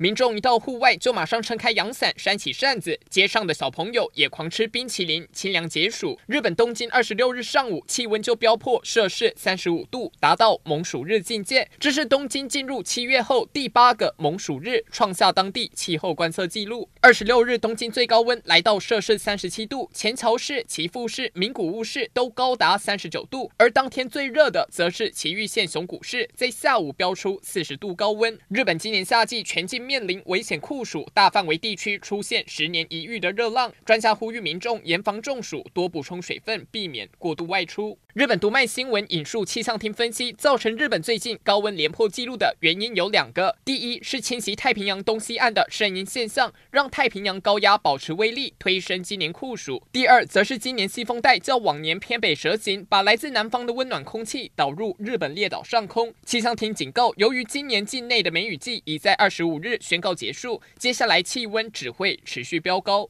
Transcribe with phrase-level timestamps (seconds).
[0.00, 6.16] 民众一到户外就马上撑开阳伞，扇起扇子，街上的小朋友也狂吃冰淇淋，清凉解暑。
[6.28, 11.68] 日本东京二十六日上午气温就飙破摄氏三十五度，达到猛暑日境界。
[11.80, 16.88] 这是东京进入七月后第八个猛暑日，创下当地气候观测纪录。
[17.00, 23.50] 二十六日东京最高温来到摄氏三十七度，前桥市、岐阜市、名古屋市都高达三十九度。
[23.56, 28.38] 而当天最热的则是埼玉县熊谷市，在下午飙出四十度高温。
[28.48, 33.72] 日本今年夏季全境面临危险酷暑，大范围地区出现十年一遇的热浪。
[33.86, 37.98] 专家呼吁民众严防中暑，多补充水分，避免过度外出。
[38.18, 56.12] 日本读卖新闻引述气象厅分析，造成日本最近高温连破纪录的原因有两个：第一是侵袭太平洋东西岸的圣婴现象，让太平洋高压保持威力，推升今年酷暑；第二则是今年西风带较往年偏北蛇行，把来自南方的温暖空气导入日本列岛上空。
[56.26, 60.12] 气象厅警告，由于今年境内的梅雨季已在二十五日宣告。
[60.12, 63.06] 结束，接下来气温只会持续飙高。